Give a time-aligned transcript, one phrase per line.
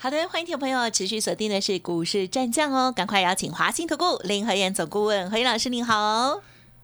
[0.00, 6.40] 好的，欢迎听众朋友持续锁定的是股市战将哦，赶快邀请华新投顾林和燕总顾问何燕老师，您好。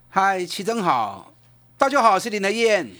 [0.08, 1.32] 嗨，齐真好，
[1.78, 2.90] 大家好，我是林和燕。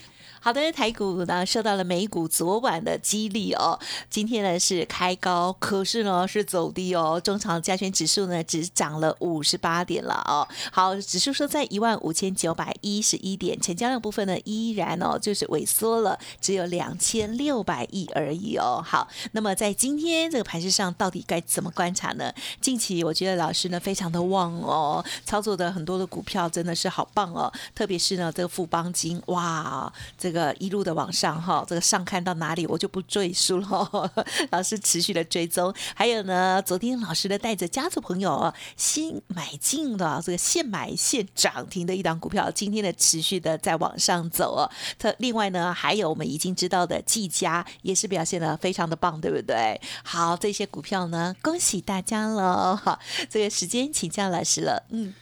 [0.45, 3.81] 好的，台股呢受到了美股昨晚的激励哦，
[4.11, 7.19] 今天呢是开高，可是呢是走低哦。
[7.19, 10.47] 中长加权指数呢只涨了五十八点了哦。
[10.71, 18.85] 好，指数说在一万五千九百一十一点，成交量部分呢依然哦就是萎缩了，只有两千六百亿而已哦。
[18.87, 22.31] 好，那么在今天这个盘势上，到底该怎么观察呢？
[22.61, 34.13] 近期我觉得老师呢非常的旺哦，操作的很多的股票真的是好棒哦，特别是呢这个富邦金，哇，这一路的往上哈，这个上看到哪里我就不赘述了。
[34.51, 44.71] 老师持续的追踪，还有呢，昨天老师呢带着家族朋友新买进的这个现买现涨停的一档股票，今天的持续的在往上走哦。
[44.99, 49.81] 特另外呢，还有我们已经知道的技嘉也是表现的非常的棒，对不对？
[50.03, 52.77] 好，这些股票呢，恭喜大家了。
[52.77, 54.83] 好， 这个时间请教老师了。
[54.91, 55.15] 嗯，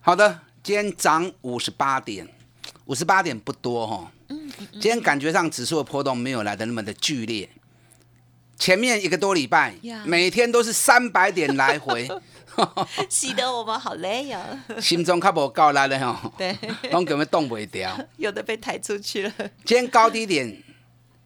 [0.00, 2.28] 好的，今天涨五十八点，
[2.86, 4.12] 五十八点不多哈。
[4.72, 7.48] 今天感觉上指数的波动没有来的那么的剧烈，
[8.58, 12.08] 前面一个多礼拜每天都是三百点来回，
[13.08, 14.40] 洗得我们好累呀，
[14.80, 16.56] 心中卡无够力了哈，对，
[16.90, 19.32] 拢根本动不掉，有的被抬出去了。
[19.64, 20.62] 今天高低点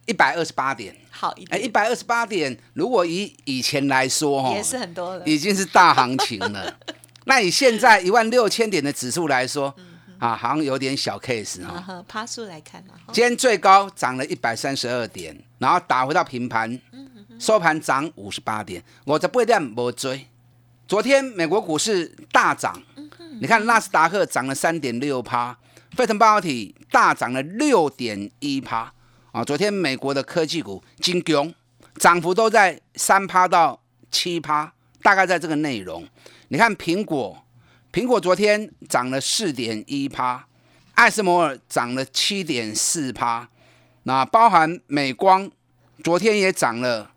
[0.06, 6.78] 一百二十八点，好一点，一百二十八点，如果以以前来说哈，也是很多了，已经是大行情了。
[7.28, 9.74] 那以现在一万六千点的指数来说。
[10.18, 12.04] 啊，好像有点小 case 哈。
[12.08, 16.80] 趴数来看呢，今天最高涨了一百三十二点，然后打回到平盘，
[17.38, 18.82] 收盘涨五十八点。
[19.04, 20.26] 我这不点没追。
[20.88, 22.82] 昨天美国股市大涨，
[23.40, 25.56] 你看纳斯达克涨了三点六趴，
[25.92, 28.92] 费城半导体大涨了六点一趴。
[29.32, 31.52] 啊，昨天美国的科技股金融
[31.96, 33.80] 涨幅都在三趴到
[34.10, 36.06] 七趴，大概在这个内容。
[36.48, 37.42] 你看苹果。
[37.96, 40.46] 苹果昨天涨了四点一趴，
[40.96, 43.48] 艾斯摩尔涨了七点四趴，
[44.02, 45.50] 那包含美光
[46.04, 47.10] 昨天也涨了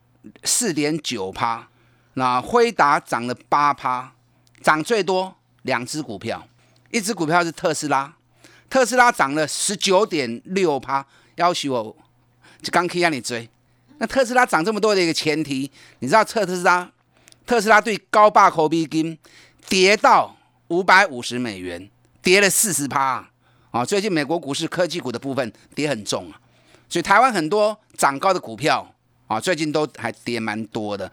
[0.45, 1.67] 四点九趴，
[2.13, 4.13] 那辉达涨了八趴，
[4.61, 6.47] 涨最多两只股票，
[6.91, 8.13] 一只股票是特斯拉，
[8.69, 11.97] 特斯拉涨了十九点六趴，要求我
[12.61, 13.49] 就刚可以让你追。
[13.97, 15.69] 那特斯拉涨这么多的一个前提，
[15.99, 16.89] 你知道特斯拉
[17.45, 19.19] 特斯拉对高霸口比金
[19.67, 20.37] 跌到。
[20.69, 21.89] 五百五十美元，
[22.21, 23.27] 跌了四十趴
[23.71, 23.83] 啊！
[23.83, 26.39] 最近美国股市科技股的部分跌很重啊，
[26.87, 28.87] 所以台湾很多涨高的股票
[29.27, 31.11] 啊，最近都还跌蛮多的，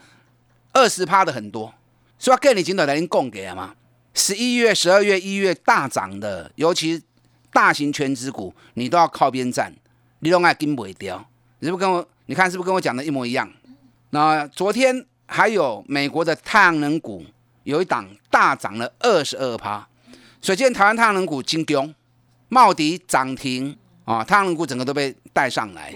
[0.72, 1.72] 二十趴的很多。
[2.18, 3.74] 所以跟你今早来供给了吗？
[4.12, 7.02] 十一月、十二月、一月大涨的，尤其
[7.50, 9.74] 大型全指股，你都要靠边站，
[10.20, 11.26] 你都爱跟不掉。
[11.60, 12.06] 你是不是跟我？
[12.26, 13.50] 你看是不是跟我讲的一模一样？
[14.10, 17.24] 那昨天还有美国的太阳能股。
[17.66, 19.84] 有一档大涨了二十二趴，
[20.40, 21.92] 所以今天台湾太阳能股金光、
[22.48, 25.92] 茂迪涨停啊，太阳能股整个都被带上来。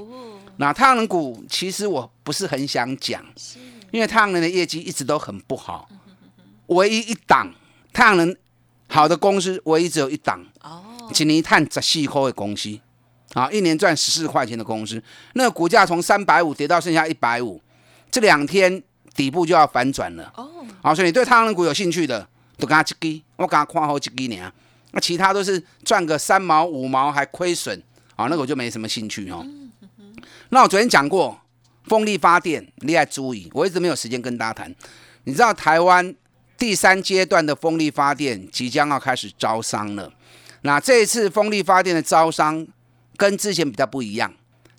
[0.56, 3.25] 那太阳能股其实我不是很想讲，
[3.92, 5.88] 因为太阳能的业绩一直都很不好。
[6.66, 7.54] 唯一一档
[7.92, 8.36] 太阳能
[8.88, 10.82] 好的公司，唯一只有一档哦，
[11.12, 12.76] 今年碳十四块的公司
[13.34, 15.00] 啊，一年赚十四块钱的公司，
[15.34, 17.62] 那个股价从三百五跌到剩下一百五，
[18.10, 18.82] 这两天。
[19.15, 20.48] 底部就要反转了哦，
[20.82, 22.26] 好，所以你对太阳能股有兴趣的，
[22.56, 24.53] 都跟他一基，我跟他看好一基呢。
[24.93, 27.81] 那其他都是赚个三毛五毛还亏损，
[28.16, 29.47] 啊，那个我就没什么兴趣哦。
[30.48, 31.41] 那我昨天讲过，
[31.84, 34.75] 风力发电你要注意，我一直没有时间跟大家谈。
[35.25, 36.15] 你知道台湾
[36.56, 40.12] 第三阶段的风力发电即将要开始招商了，
[40.62, 42.66] 那这一次风力发电的招商
[43.16, 44.33] 跟之前比较不一样，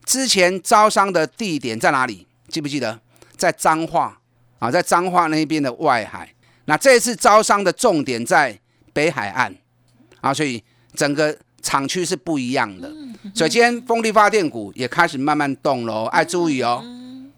[0.03, 2.27] 之前招商的地点在哪里？
[2.47, 2.99] 记不记得？
[3.37, 4.20] 在彰化。
[4.61, 6.31] 啊，在彰化那边的外海，
[6.65, 8.55] 那这次招商的重点在
[8.93, 9.51] 北海岸，
[10.19, 10.63] 啊，所以
[10.93, 12.87] 整个厂区是不一样的。
[13.33, 16.83] 所以今天风力发电股也开始慢慢动喽，哎注意哦，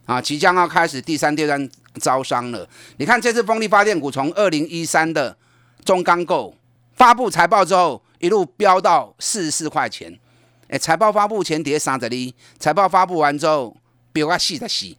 [0.05, 1.69] 啊，即将要开始第三阶段
[2.01, 2.67] 招商了。
[2.97, 5.37] 你看这次风力发电股从二零一三的
[5.85, 6.53] 中钢构
[6.93, 10.19] 发布财报之后，一路飙到四十四块钱，
[10.67, 13.77] 哎，财报发布前跌三十厘，财报发布完之后
[14.11, 14.93] 飙啊四十四。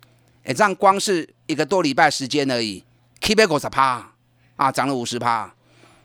[0.44, 2.84] 哎，这样光是一个多礼拜时间而已
[3.20, 4.12] ，K 百五十趴
[4.56, 5.52] 啊，涨了五十趴。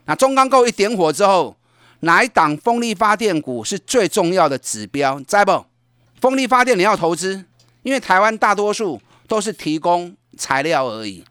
[0.06, 1.56] 那中钢构一点火之后，
[2.00, 5.20] 哪一档风力发电股是最重要的指标？
[5.20, 5.66] 在不？
[6.20, 7.44] 风力发电你要投资，
[7.82, 11.24] 因为台湾大多数都是提供材料而已，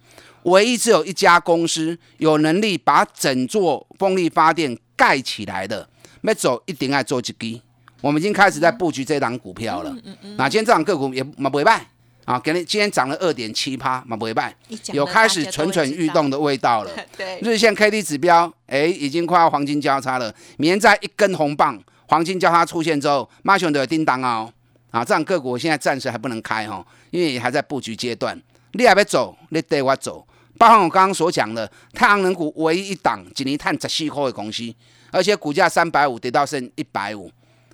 [0.44, 5.90] 唯一只有一家公司有能力把整座风力发电盖起来的，
[6.22, 7.62] 要走一定要做一支。
[8.02, 9.96] 我们已经开始在布局这档股票了。
[10.38, 11.86] 那今天这档个股也嘛不败
[12.30, 14.56] 啊，给你今天涨了二点七趴，嘛不败，
[14.94, 16.92] 有开始蠢蠢欲动的味道了。
[17.18, 20.32] 对，日线 K D 指标，哎，已经快要黄金交叉了。
[20.58, 24.54] 明天在一根红棒黄金交叉出现之后，马熊都有叮当哦。
[24.92, 28.40] 啊，这样个股现在暂时还不能开哈，因为还在布局阶段。
[28.74, 30.24] 你还要走，你带我走。
[30.60, 34.72] 包含我刚刚所讲的太阳能股，唯一一档一年探十四块的公司，
[35.12, 37.32] 而且股价三百五跌到剩一百五。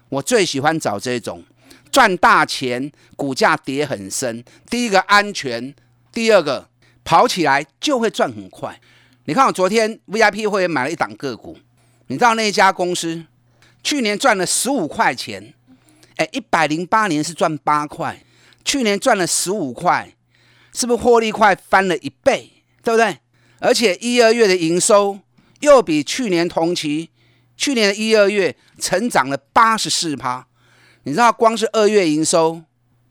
[0.08, 1.44] 我最喜欢找这种
[1.96, 4.44] 赚大钱，股价跌很深。
[4.70, 5.74] 第一个安全，
[6.12, 6.68] 第二个
[7.06, 8.82] 跑起来就会赚很快。
[9.24, 11.58] 你看我昨天 VIP 会员买了一档个股，
[12.08, 13.24] 你知道那一家公司
[13.82, 15.54] 去年赚了十五块钱。
[16.18, 18.22] 哎，一百零八年是赚八块，
[18.66, 20.14] 去年赚了十五块，
[20.74, 22.52] 是不是获利快翻了一倍？
[22.84, 23.20] 对不对？
[23.60, 25.18] 而且一二月的营收
[25.62, 27.10] 又比去年同期，
[27.56, 30.46] 去年的一二月成长了八十四趴。
[31.06, 32.62] 你知道，光是二月营收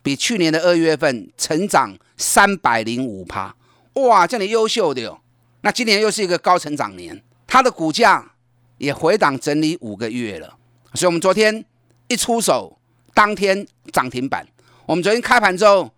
[0.02, 3.54] 比去年的二月份成长三百零五趴，
[3.94, 5.20] 哇，这样优秀的哟。
[5.60, 8.32] 那今年又是一个高成长年，它的股价
[8.78, 10.58] 也回档整理五个月了，
[10.94, 11.64] 所以我们昨天
[12.08, 12.78] 一出手。
[13.16, 14.44] 当天涨停板，
[14.86, 15.88] 我们昨天开盘之后，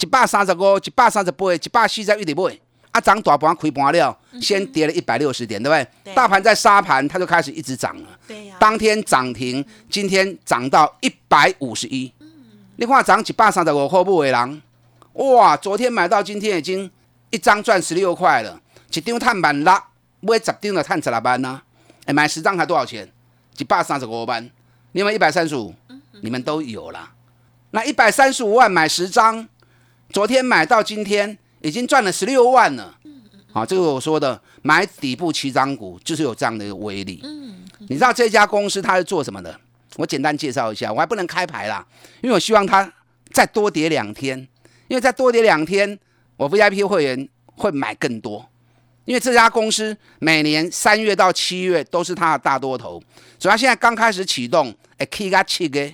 [0.00, 2.58] 一百三十五、一百三十八、一百四十一点买，
[2.92, 5.74] 啊涨大盘开盘了，先跌了一百六十点，对不
[6.04, 6.14] 对？
[6.14, 8.08] 大盘在杀盘，它就开始一直涨了。
[8.28, 8.56] 对呀。
[8.60, 12.12] 当天涨停，今天涨到一百五十一。
[12.76, 14.62] 你看涨一百三十五块不为人，
[15.14, 15.56] 哇！
[15.56, 16.90] 昨天买到今天已经
[17.30, 18.60] 一张赚十六块了，
[18.92, 19.82] 一张碳板拉，
[20.20, 21.62] 买十张的碳十六万呐。
[22.06, 23.10] 哎，买十张才多少钱？
[23.58, 24.50] 一百三十五万，
[24.92, 25.74] 另外一百三十五。
[26.24, 27.10] 你们都有了，
[27.72, 29.48] 那一百三十五万买十张，
[30.10, 32.96] 昨天买到今天已经赚了十六万了。
[33.52, 37.20] 啊，这个我说的买底部起涨股就是有这样的一个威力。
[37.22, 39.58] 嗯，你知道这家公司它是做什么的？
[39.96, 41.86] 我简单介绍一下，我还不能开牌啦，
[42.22, 42.90] 因为我希望它
[43.30, 44.38] 再多跌两天，
[44.88, 45.98] 因为再多跌两天，
[46.36, 48.48] 我 VIP 会员会买更多。
[49.04, 53.02] 因为这家公司每年三月到七月都是它的大多头，
[53.38, 55.92] 主要现在刚开始启动，哎，K 加七个。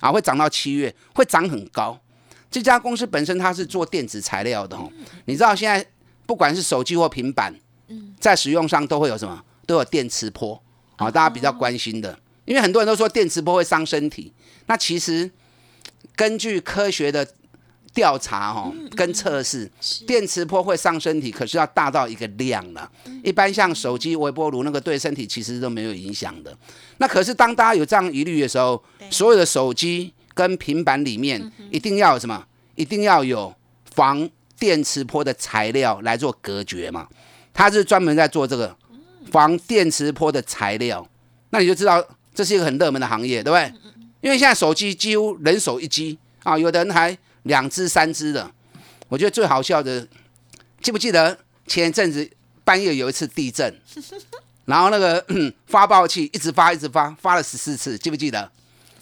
[0.00, 1.98] 啊，会涨到七月，会涨很高。
[2.50, 4.90] 这家公司本身它是做电子材料的哦。
[5.26, 5.84] 你知道现在
[6.26, 7.54] 不管是手机或平板，
[8.20, 9.42] 在使用上都会有什么？
[9.66, 10.62] 都有电磁波
[10.96, 12.18] 啊，大家比较关心的。
[12.44, 14.32] 因为很多人都说电磁波会伤身体，
[14.66, 15.30] 那其实
[16.14, 17.26] 根据科学的。
[17.94, 19.70] 调查哈跟测试，
[20.06, 22.92] 电磁波会伤身体，可是要大到一个量了。
[23.24, 26.54] 一般像手机微波炉那个对身体其实都没有影响的。
[26.98, 32.46] 那可是当大家有这样疑虑的时候，所有的手机跟平板里面一定要有什么？
[32.76, 33.52] 一定要有
[33.92, 37.08] 防电磁波的材料来做隔绝嘛？
[37.52, 38.76] 它是专门在做这个
[39.32, 41.04] 防电磁波的材料。
[41.50, 43.72] 那你就知道这是一个很热门的行业，对不对？
[44.20, 47.18] 因为现在手机几乎人手一机啊，有的人还。
[47.46, 48.50] 两只、三只的，
[49.06, 50.04] 我觉得最好笑的，
[50.82, 51.38] 记不记得
[51.68, 52.28] 前一阵子
[52.64, 53.72] 半夜有一次地震，
[54.66, 55.24] 然后那个
[55.68, 58.50] 发报器一直发、一直发，发了十四次，记不记得？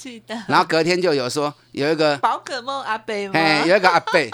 [0.05, 0.35] 记得。
[0.47, 4.31] 然后隔天就有说有一个宝可梦阿贝，哎，有一个阿贝，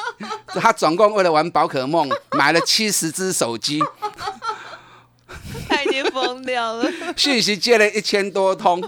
[0.48, 3.80] 他总共为了玩宝可梦买了七十只手机，
[5.68, 6.90] 他已经疯掉了。
[7.16, 8.82] 讯息接了一千多通，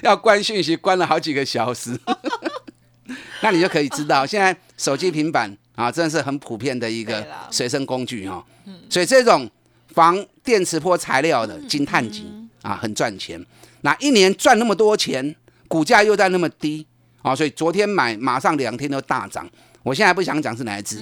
[0.00, 1.98] 要关讯息关了好几个小时。
[3.42, 8.42] 那你就可以知道，现在手机、平板啊，真的是很普遍的一个随身工具哈。
[8.88, 9.48] 所以这种
[9.92, 13.44] 防电磁波材料的金碳金啊，很赚钱。
[13.82, 15.36] 那一年赚那么多钱，
[15.68, 16.84] 股价又在那么低
[17.22, 19.48] 啊，所以昨天买，马上两天都大涨。
[19.84, 20.96] 我现在不想讲是哪一只，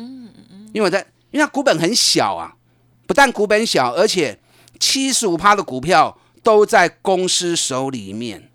[0.73, 0.99] 因为我在，
[1.31, 2.55] 因为它股本很小啊，
[3.07, 4.39] 不但股本小，而且
[4.79, 8.51] 七十五趴的股票都在公司手里面，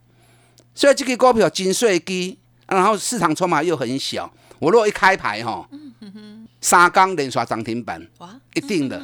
[0.76, 2.38] 所以这个股票金税低。
[2.68, 5.68] 然后市场筹码又很小，我如果一开牌哈，
[6.62, 8.02] 沙钢连刷涨停板，
[8.54, 8.98] 一定的，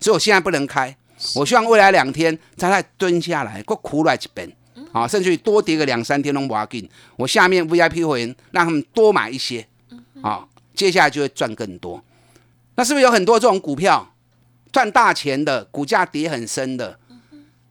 [0.00, 0.96] 所以我现在不能开。
[1.34, 4.50] 我希望未来两天再再蹲下来，过苦来一本，
[4.92, 6.88] 啊，甚至于多跌个两三天都不要紧。
[7.16, 9.66] 我下面 VIP 会员让他们多买一些，
[10.20, 12.02] 啊，接下来就会赚更多。
[12.76, 14.14] 那是不是有很多这种股票
[14.70, 16.98] 赚大钱的，股价跌很深的？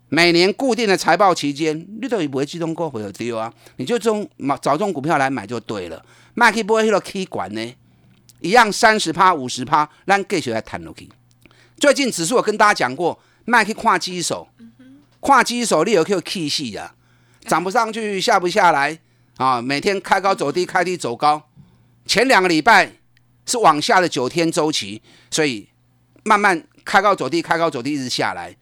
[0.10, 3.54] 每年固定的财报期间，你都不会自动过回有丢啊？
[3.78, 4.30] 你就这种
[4.62, 6.04] 找这种股票来买就对了。
[6.34, 7.76] 卖去不会去到 K 管呢，
[8.42, 11.10] 一样三十趴、五十趴，让继续来谈落去。
[11.78, 14.48] 最近指数我跟大家讲过，卖去跨机手，
[15.22, 16.94] 跨基手你有 Q K 系啊，
[17.46, 18.98] 涨不上去，下不下来
[19.38, 21.42] 啊，每天开高走低，开低走高。
[22.06, 22.92] 前两个礼拜
[23.46, 25.68] 是往下的九天周期，所以
[26.24, 28.56] 慢慢开高走低，开高走低一直下来。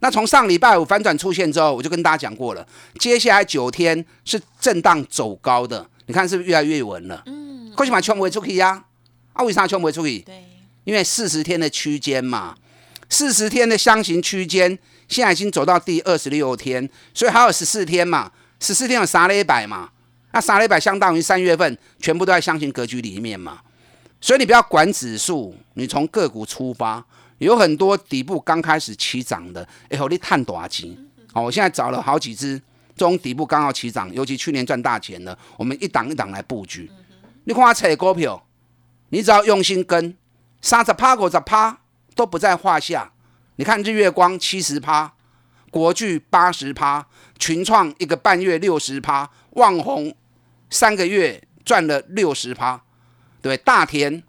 [0.00, 2.66] 那从上礼拜五反转出现之后，我就跟大家讲过了，
[2.98, 5.88] 接下来九天是震荡走高的。
[6.06, 7.22] 你看是不是越来越稳了？
[7.26, 8.84] 嗯，为什么冲不出去呀？
[9.32, 10.18] 啊，为啥冲不出去？
[10.18, 10.44] 对，
[10.82, 12.56] 因为四十天的区间嘛，
[13.08, 14.76] 四十天的箱型区间，
[15.12, 19.90] 现在已经走到第二十六天，所以还有十四天嘛，十四天有三一百嘛，
[20.32, 23.60] 那三一百相当于三月份全部都在箱型格局里面嘛，
[24.20, 27.04] 所以你不要管指数，你从个股出发。
[27.38, 30.96] 有很多底部刚开始起涨的，哎，好你探多钱？
[31.32, 32.60] 好，我现在找了好几只
[32.94, 36.88] 中底部刚好起涨，尤其去年赚大钱的，我们一档一档来布局。
[37.44, 38.46] 你看我扯股票，
[39.08, 40.16] 你只要用心跟，
[40.60, 41.80] 三十趴、五十趴
[42.14, 43.11] 都不在话下。
[43.62, 45.12] 你看日月光七十趴，
[45.70, 47.06] 国巨八十趴，
[47.38, 50.12] 群创一个半月六十趴，旺宏
[50.68, 52.82] 三个月赚了六十趴，
[53.40, 54.20] 对，大田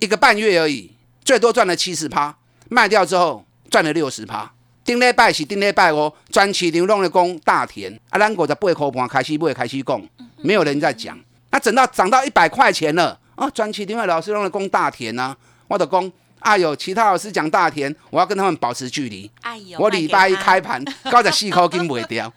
[0.00, 0.90] 一个半月而已，
[1.24, 2.36] 最多赚了七十趴。
[2.68, 4.52] 卖掉之后赚了六十趴，
[4.84, 10.02] 顶礼拜是顶礼拜哦，专期流动的工大田啊，咱国在八块半开始买开始讲，
[10.42, 11.16] 没有人在讲。
[11.52, 15.36] 那等到涨到一百块钱了啊，专期另外老师用的工大田呢，
[15.68, 19.30] 我的工啊有其他老师讲大田，我要跟他们保持距离。
[19.42, 22.32] 哎呦，我礼拜一开盘高在四块金卖掉。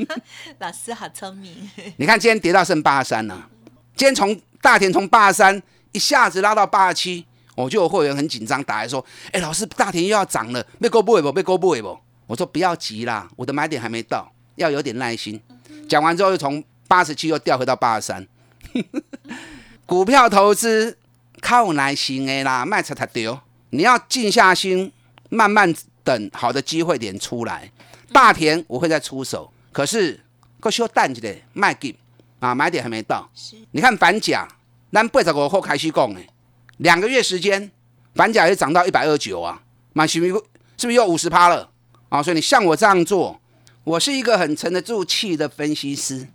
[0.58, 1.70] 老师好聪明。
[1.98, 3.48] 你看今天跌到剩八十三了，
[3.94, 7.26] 今天从大田从八十三一下子拉到八十七。
[7.56, 11.30] 我就有会员很紧张，打来说：“哎，老师，大田又要涨了，被勾不回不？
[11.30, 15.38] 被勾不回不？”我说：“不要急啦，我的买点还没到，要有点耐心。”
[15.86, 18.26] 讲完之后，又从八十七又掉回到八十三。
[19.84, 20.96] 股票投资
[21.40, 23.38] 靠耐心的啦，卖出才丢。
[23.70, 24.92] 你要静下心，
[25.28, 27.70] 慢慢等好的机会点出来。
[28.12, 30.20] 大田我会再出手，可是
[30.58, 31.94] 够需要淡一点，卖给
[32.40, 33.30] 啊，买点还没到。
[33.70, 34.48] 你看反甲，
[34.92, 36.20] 咱八十五号开始讲的。
[36.78, 37.70] 两个月时间，
[38.14, 40.32] 反甲也涨到一百二九啊，买是不是
[40.76, 41.70] 是不是又五十趴了
[42.08, 42.22] 啊？
[42.22, 43.40] 所以你像我这样做，
[43.84, 46.26] 我是一个很沉得住气的分析师。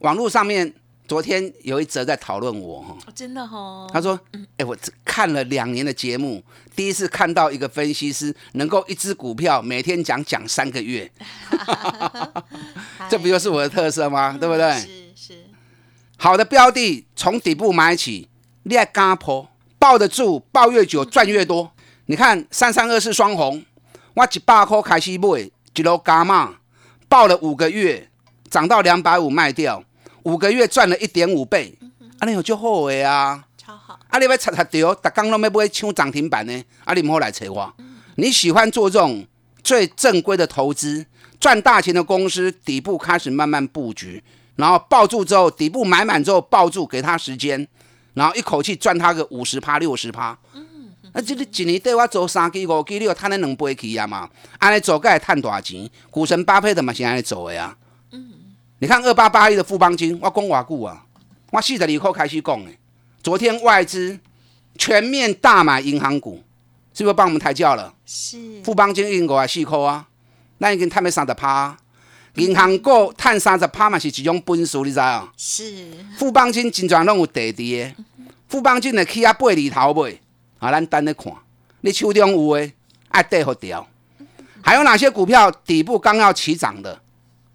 [0.00, 0.72] 网络上面
[1.08, 4.20] 昨天有一则在讨论我哈，真的哈，他说，
[4.58, 6.44] 哎，我看了两年的节目，
[6.76, 11.10] 第一次看到一个分析师能够一只股票每天讲讲三个月，
[13.08, 14.36] 这不就是我的特色吗？
[14.38, 14.78] 对不对？
[14.78, 15.44] 是是，
[16.18, 18.28] 好的标的从底部买起，
[18.64, 19.48] 你爱敢破。
[19.80, 21.72] 抱得住，抱越久赚越多。
[22.06, 23.64] 你看三三二四双红，
[24.12, 26.56] 我一百块开始买，一路加码，
[27.08, 28.10] 抱了五个月，
[28.50, 29.84] 涨到两百五卖掉，
[30.28, 31.74] 五个月赚了一点五倍。
[32.18, 33.98] 啊，你有就好诶啊，超好。
[34.08, 36.64] 啊，你要擦擦掉，逐工拢要买抢涨停板呢。
[36.84, 37.74] 啊，你唔好来找我。
[38.16, 39.26] 你喜欢做这种
[39.62, 41.06] 最正规的投资，
[41.40, 44.22] 赚大钱的公司，底部开始慢慢布局，
[44.56, 47.66] 然后抱住之后，底部买满之后抱住，给他时间。
[48.12, 50.36] 然后一口气赚他个五十趴六十趴，
[51.12, 54.28] 啊，这你一年对我做三期五期，你有赚那两倍去啊嘛？
[54.58, 57.74] 安尼做该赚大钱，股神巴菲特嘛是安尼做的呀。
[58.78, 61.04] 嗯，你看二八八一的富邦金，我讲偌久啊，
[61.50, 62.70] 我四十二块开始讲的。
[63.22, 64.18] 昨天外资
[64.76, 66.42] 全面大买银行股，
[66.94, 67.92] 是不是帮我们抬轿了？
[68.06, 68.62] 是。
[68.62, 70.06] 富邦金已经五十四块啊，
[70.58, 71.76] 那已经赚了三十趴。
[72.34, 75.32] 银行股赚三十趴嘛是一种本事，你知啊？
[75.36, 75.88] 是。
[76.16, 77.94] 富邦金真转拢有地地的。
[78.48, 80.20] 富邦金的起啊八里头未，
[80.58, 81.32] 啊，咱等咧看，
[81.80, 82.72] 你手中有诶，
[83.08, 83.86] 爱跌好掉。
[84.62, 87.00] 还有哪些股票底部刚要起涨的，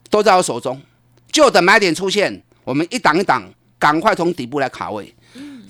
[0.09, 0.81] 都在我手中，
[1.33, 3.43] 就等买点出现，我们一档一档，
[3.79, 5.13] 赶快从底部来卡位，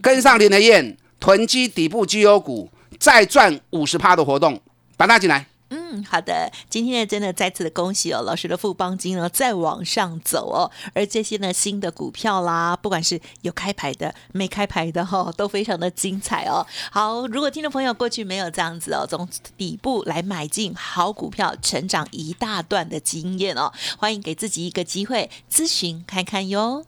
[0.01, 4.61] 跟上林德燕囤积底部绩优股，再赚五十趴的活动，
[4.97, 5.47] 把它进来。
[5.75, 16.63] 嗯，好的，今天呢，真的再次的恭喜哦，老师的富邦金呢再往上走哦，而这些呢新的股票啦，不管是有开牌的、没开牌的哈，都非常的精彩哦。
[16.91, 19.27] 好，如果听众朋友过去没有这样子哦，从
[19.57, 26.85] 底部来买进好股票，成长一大段的经验哦，欢迎给自己一个机会咨询看看哟。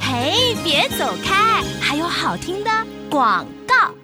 [0.00, 2.70] 嘿，别走开，还有好听的
[3.08, 3.97] 广告。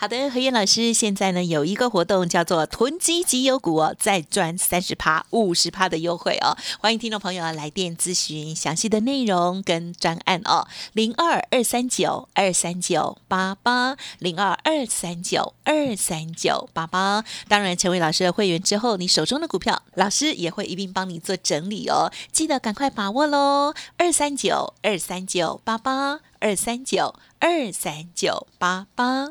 [0.00, 17.24] 好的，何燕老师，现在呢有一个活动叫做囤积绩优股哦，再赚三十趴、五十趴的优惠哦，欢迎听众朋友来电咨询详细的内容跟专案哦，零二二三九二三九八八零二二三九二三九八八。
[17.48, 29.30] 当然，成为老师的会员之后，你手中的股票，老师也会一并帮你做整理哦，记得赶快把握喽，二三九二三九八八二三九二三九八八。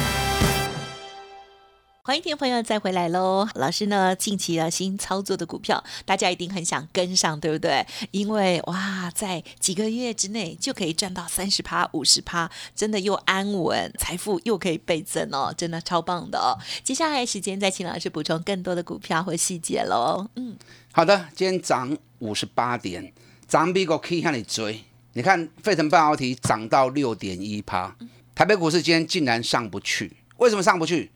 [2.03, 3.47] 欢迎听朋友再回来喽！
[3.53, 7.85] 老师呢，近期的新操作的股票，大家一定很想跟上，对不对？
[8.09, 16.57] 因为哇，在几个月之内就可以赚到三十趴、五十趴，真的又安稳，财富又可以倍增哦，真的超棒的哦！
[16.83, 20.27] 接下来时间再请老师补充更多的股票或细节喽。
[20.37, 20.57] 嗯，
[20.91, 23.13] 好的，今天涨五十八点，
[23.47, 24.83] 涨比个可以向你追。
[25.13, 27.95] 你看，费城半导体涨到六点一趴，
[28.33, 31.11] 台北股市今天竟然上不去，为什么上不去？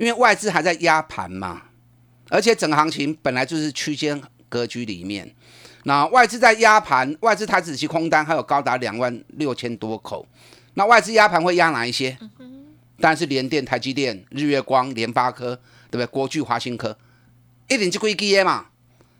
[0.00, 1.60] 因为外资还在压盘嘛，
[2.30, 5.30] 而且整个行情本来就是区间格局里面，
[5.84, 10.26] 那外资在压盘，外资台子期空单还有高达两万六千多口，
[10.72, 12.16] 那外资压盘会压哪一些？
[12.98, 15.54] 当然是联电、台积电、日月光、联发科，
[15.90, 16.06] 对不对？
[16.06, 16.96] 国巨、华新科，
[17.68, 18.68] 一定就归基耶嘛。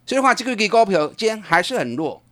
[0.06, 2.22] 所以的话，这个基高票今天还是很弱，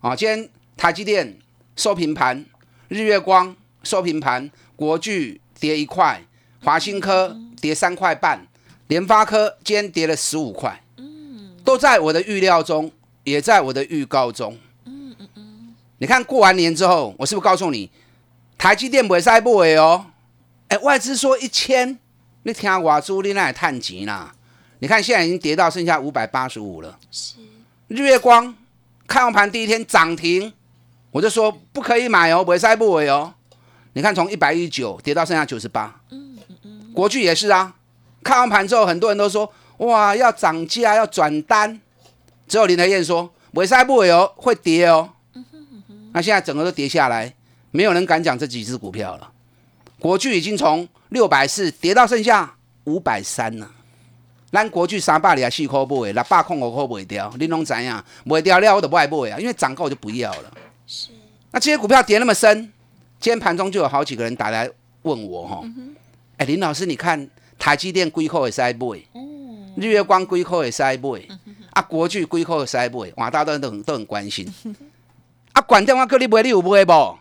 [0.00, 1.36] 啊，今天台积电
[1.74, 2.44] 收平盘，
[2.86, 6.22] 日月光收平盘，国巨跌一块，
[6.62, 7.36] 华新科。
[7.60, 8.46] 跌三块半，
[8.86, 12.92] 联发科今天跌了十五块，嗯，都在我的预料中，
[13.24, 15.74] 也在我的预告中，嗯嗯嗯。
[15.98, 17.90] 你看过完年之后，我是不是告诉你，
[18.56, 20.06] 台积电不会塞不会哦？
[20.68, 21.98] 哎，外资说一千，
[22.44, 24.32] 你听我朱你那也探急啦。
[24.78, 26.96] 你看现在已经跌到剩下五百八十五了。
[27.10, 27.34] 是。
[27.88, 28.54] 日月光
[29.08, 30.52] 开完盘第一天涨停，
[31.10, 33.34] 我就说不可以买哦，不会塞不会哦。
[33.94, 36.00] 你看从一百一十九跌到剩下九十八。
[36.98, 37.72] 国巨也是啊，
[38.24, 41.80] 看完盘之后，很多人都说哇要涨价要转单，
[42.48, 45.08] 只有林德燕说尾赛不尾哦会跌哦。
[46.12, 47.32] 那现在整个都跌下来，
[47.70, 49.30] 没有人敢讲这几只股票了。
[50.00, 53.70] 国巨已经从六百四跌到剩下五百三了。
[54.50, 60.52] 咱国巨三百里啊四块买，六百空五块卖掉，你拢知影，卖掉了我都不爱买啊，因为涨高我就不要了。
[60.84, 61.10] 是。
[61.52, 62.60] 那这些股票跌那么深，
[63.20, 64.68] 今天盘中就有好几个人打来
[65.02, 65.62] 问我哈。
[66.38, 69.02] 哎，林老师，你看台积电归口也塞买，
[69.76, 71.20] 日月光归口也塞买，
[71.70, 74.48] 啊，国巨归口也塞买，哇，大家都很都很关心。
[75.52, 77.18] 啊，管电话叫你买，你有买无？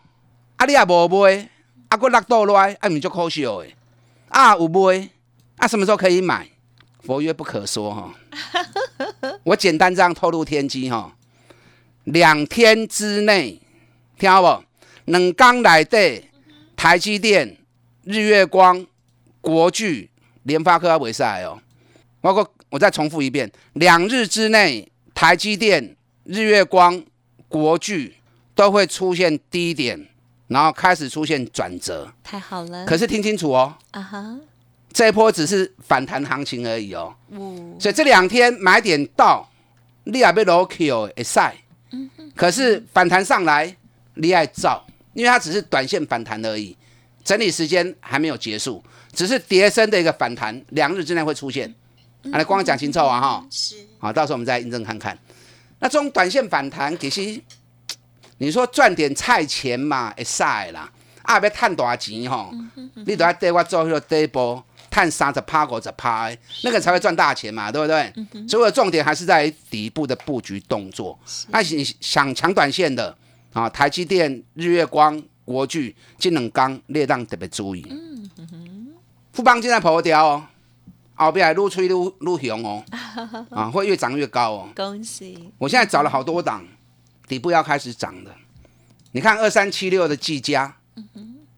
[0.58, 1.50] 啊，你也无买，
[1.90, 3.66] 啊，佫落倒来，啊，咪足可惜的。
[4.30, 5.10] 啊，有买，
[5.58, 6.48] 啊，什么时候可以买？
[7.02, 8.14] 佛曰不可说哈。
[9.44, 11.16] 我简单这样透露天机哈，
[12.04, 13.60] 两天之内，
[14.20, 14.64] 听好不？
[15.06, 16.22] 两刚来的
[16.76, 17.58] 台积电、
[18.04, 18.86] 日月光。
[19.48, 20.10] 国巨、
[20.44, 21.58] 联发科要尾赛哦，
[22.20, 27.02] 包括我再重复一遍，两日之内，台积电、日月光、
[27.48, 28.16] 国巨
[28.54, 30.06] 都会出现低点，
[30.50, 32.12] 然后开始出现转折。
[32.22, 34.38] 太好了，可是听清楚哦，啊哈，
[34.92, 37.16] 这一波只是反弹行情而已哦。
[37.30, 39.50] 嗯，所以这两天买点到，
[40.04, 41.56] 你也被 low Q 一赛，
[41.92, 43.74] 嗯可是反弹上来，
[44.16, 46.76] 你爱造，因为它只是短线反弹而已，
[47.28, 48.82] 整理时间还没有结束。
[49.12, 51.74] 只是叠升的一个反弹，两日之内会出现。
[52.24, 53.46] 来，光讲清楚啊哈。
[53.52, 53.76] 是。
[54.00, 55.18] 好，到时候我们再印证看看。
[55.80, 57.42] 那这种短线反弹，其实
[58.38, 60.90] 你说赚点菜钱嘛，会晒啦。
[61.24, 62.50] 啊，要赚大钱哈，
[63.06, 66.32] 你都要带我做那个底部，赚三十趴、五十趴，
[66.63, 68.13] 那个才会赚大钱嘛，对不对？
[68.48, 71.20] 所以的重点还是在底部的布局动作。
[71.50, 73.13] 那你想抢短线的
[73.52, 75.22] 啊，台积电、日月光、
[75.54, 77.86] 国巨、金冷钢、列当特别注意。
[79.32, 80.44] 富邦现在跑掉哦，
[81.16, 82.84] 后边还越吹越越雄哦，
[83.52, 84.70] 啊，会越涨越高哦。
[84.76, 85.52] 恭喜！
[85.58, 86.66] 我现在找了好多档，
[87.28, 88.36] 底部要开始涨的。
[89.14, 90.76] 你看二三七六的技嘉，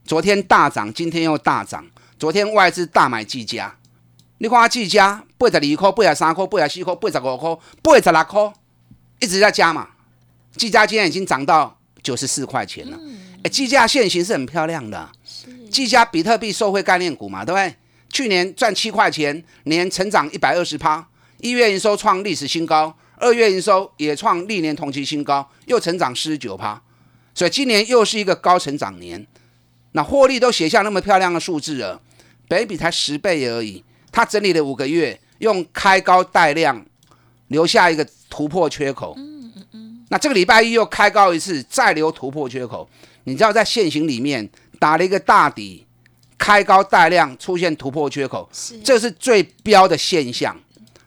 [0.06, 1.86] 昨天大涨，今天又大涨。
[2.19, 3.75] 昨天外资大买技嘉，
[4.38, 8.54] 你看技嘉八十二块、八十三块、八十四块、八十五块、八十六块，
[9.19, 9.88] 一直在加嘛。
[10.52, 12.99] 技嘉今天已经涨到九十四块钱了。
[13.43, 15.10] 哎，技价现行是很漂亮的。
[15.71, 17.75] 技嘉比特币受惠概念股嘛，对不对？
[18.10, 26.82] 去年赚七块钱，年成长一百二十趴，一月营收创历史新高，二月营收也创历年同期新高，又成长四十九趴，
[27.36, 29.25] 所以今年又是一个高成长年。
[29.91, 32.02] 那获利都写下那么漂亮的数字了，
[32.47, 33.84] 北比才十倍而已。
[34.12, 36.84] 它整理了五个月，用开高带量，
[37.47, 39.13] 留下一个突破缺口。
[39.17, 40.06] 嗯嗯嗯。
[40.10, 42.89] 那这个礼拜一又开高一次，再留突破缺口。
[43.25, 44.49] 你知道在现行里面。
[44.79, 45.86] 打了一个大底，
[46.38, 50.58] 开高带量出现突破缺口，是这是最标的现象。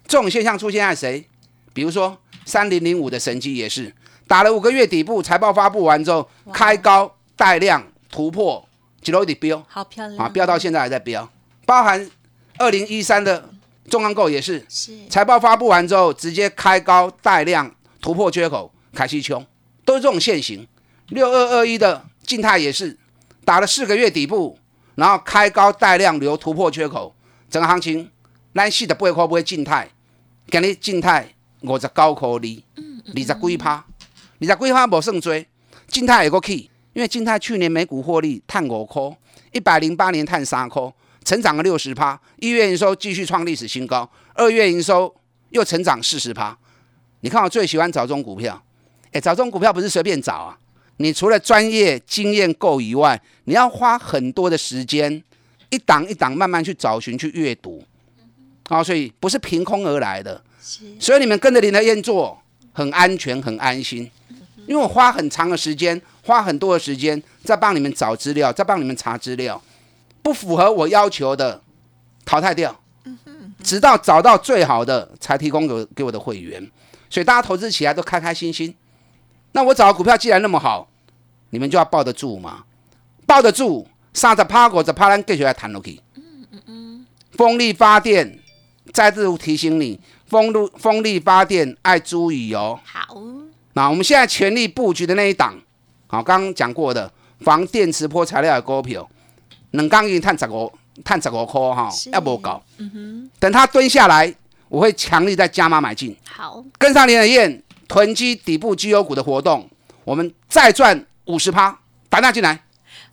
[0.06, 1.26] 这种现象出现在谁？
[1.72, 3.90] 比如说三零零五的神机也是
[4.26, 8.68] 打了五个月底部，财报发布完之后开高带量突破，
[9.00, 11.26] 几楼底标好漂亮啊，标到现在还在标。
[11.64, 12.10] 包含
[12.58, 13.48] 二零一三的
[13.88, 19.46] 中钢构也是是财报发布完之后，直接开高带量突破缺口，凯西琼
[19.86, 20.68] 都是这种现形。
[21.12, 22.96] 六二二一的静态也是
[23.44, 24.58] 打了四个月底部，
[24.94, 27.14] 然后开高带量流突破缺口，
[27.50, 28.10] 整个行情
[28.54, 29.88] 咱四十八块不会静态，
[30.50, 32.40] 今日静态五十九块二，二
[33.14, 33.84] 十几趴，
[34.40, 35.44] 二十几趴无算多，
[35.88, 39.02] 静态会个去，因为静态去年每股获利探五块，
[39.52, 40.92] 一百零八年探三块。
[41.24, 45.14] 成长了六十趴，一月营收继续创历史新高，二月营收
[45.50, 46.58] 又成长四十趴。
[47.20, 48.60] 你看我最喜欢找这种股票，
[49.12, 50.58] 哎，找这种股票不是随便找啊，
[51.02, 55.22] 你除了专业经验够以外，你要花很多的时间，
[55.70, 57.84] 一档一档慢慢去找寻、去阅读，
[58.68, 60.42] 啊，所以不是凭空而来的。
[61.00, 62.40] 所以你们跟着林德燕做，
[62.72, 64.08] 很安全、很安心，
[64.66, 69.60] 因为我花很长的时间，花很多的时间在帮你们找资料，在帮你们查资料。
[70.22, 71.60] 不符合我要求的，
[72.24, 72.80] 淘汰掉，
[73.64, 76.70] 直到找到最好的才提供给给我的会员，
[77.10, 78.72] 所以大家投资起来都开开心心。
[79.50, 80.88] 那我找的股票既然那么好，
[81.52, 82.64] 你们就要抱得住嘛，
[83.26, 86.00] 抱得住，三十趴、五十趴，咱继续来谈落去。
[86.14, 88.38] 嗯嗯嗯风力发电，
[88.90, 92.80] 再次提醒你，风力风力发电爱注意哦。
[92.84, 93.14] 好，
[93.74, 95.54] 那我们现在全力布局的那一档，
[96.06, 99.06] 好，刚刚讲过的防电磁波材料的股票。
[99.72, 100.72] 两刚已经探十五，
[101.04, 102.62] 探十五块哈，要不搞。
[103.38, 104.34] 等它蹲下来，
[104.68, 106.16] 我会强力再加码买进。
[106.26, 109.68] 好，跟上林德燕囤积底部绩优股的活动，
[110.04, 112.64] 我们再赚五十趴，打纳进来。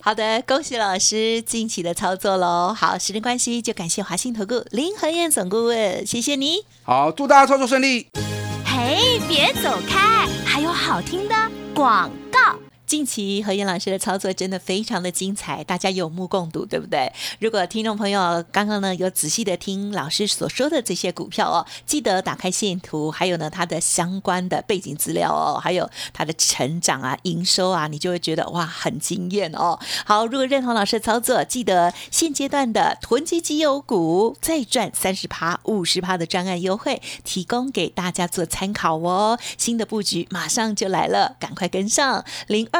[0.02, 2.74] 好的，恭喜老师近期的操作喽。
[2.74, 6.64] 好，时间关系，就感谢华信投顾林和燕总顾问，谢谢你。
[6.82, 8.08] 好，祝大家操作顺利。
[8.64, 11.34] 嘿，别走开，还有好听的
[11.74, 12.29] 广告。
[12.90, 17.12] 近期何燕老师的操作真的非常的精彩，大家有目共睹，对不对？
[17.38, 29.78] 如果听众朋友刚刚呢有仔细的听老师所说的这些股票哦，记得打开线图，还有呢它的相关的背景资料哦，还有它的成长啊、营收啊，你就会觉得哇很惊艳哦。
[30.04, 39.38] 好，如果认同老师的操作，记得现阶段的囤积绩优股再赚三十趴、五十趴的专案优惠，提供给大家做参考哦。
[39.56, 42.79] 新的布局马上就来了，赶快跟上零二。